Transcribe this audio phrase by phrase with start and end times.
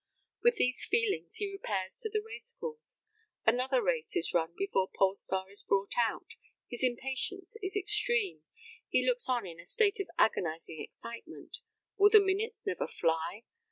[0.41, 3.07] With these feelings he repairs to the race course.
[3.45, 6.31] Another race is run before Polestar is brought out.
[6.67, 8.41] His impatience is extreme.
[8.89, 11.59] He looks on in a state of agonising excitement.
[11.97, 13.43] Will the minutes never fly?